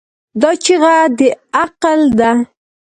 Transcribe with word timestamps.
دا 0.41 0.51
چیغه 0.63 0.95
د 1.17 1.19
عقل 1.61 2.01
ده. 2.19 2.31